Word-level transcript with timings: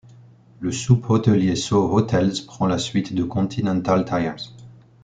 Le 0.61 0.71
Soupe 0.71 1.07
hôtelier 1.11 1.55
Só 1.55 1.93
Hotels 1.93 2.41
prends 2.47 2.65
la 2.65 2.79
suite 2.79 3.13
de 3.13 3.23
Continental 3.23 4.03
Tyres. 4.03 4.55